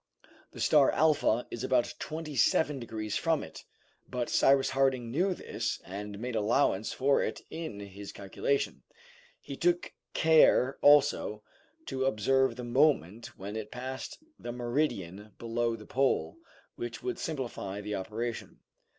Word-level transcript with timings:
The 0.51 0.59
star 0.59 0.89
Alpha 0.91 1.45
is 1.51 1.63
about 1.63 1.93
twenty 1.99 2.35
seven 2.35 2.79
degrees 2.79 3.17
from 3.17 3.43
it, 3.43 3.65
but 4.09 4.29
Cyrus 4.31 4.71
Harding 4.71 5.11
knew 5.11 5.35
this 5.35 5.79
and 5.85 6.17
made 6.17 6.35
allowance 6.35 6.91
for 6.91 7.21
it 7.21 7.41
in 7.51 7.79
his 7.81 8.11
calculation. 8.11 8.81
He 9.39 9.55
took 9.55 9.93
care 10.15 10.79
also 10.81 11.43
to 11.85 12.05
observe 12.05 12.55
the 12.55 12.63
moment 12.63 13.37
when 13.37 13.55
it 13.55 13.69
passed 13.69 14.17
the 14.39 14.51
meridian 14.51 15.33
below 15.37 15.75
the 15.75 15.85
pole, 15.85 16.37
which 16.77 17.03
would 17.03 17.19
simplify 17.19 17.79
the 17.79 17.93
operation. 17.93 18.61